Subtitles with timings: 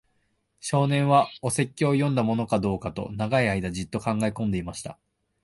[0.61, 4.97] 少年は、お説教を読んだものかどうかと、長い間じっと考えこんでいました。